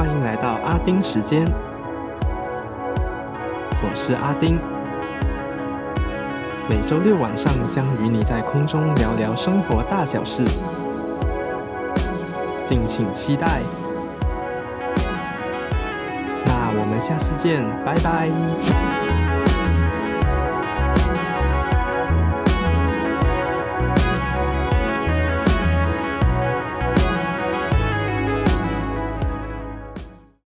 [0.00, 1.44] 欢迎来到阿丁时间。
[3.82, 4.58] 我是阿丁。
[6.70, 10.42] 每周六晚上将与你在空中聊聊生活大小事。
[12.64, 13.60] 敬请期待。
[16.46, 18.99] 那我们下次见拜拜。